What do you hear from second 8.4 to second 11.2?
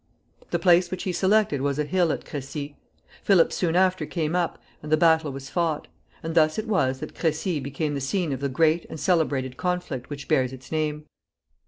great and celebrated conflict which bears its name.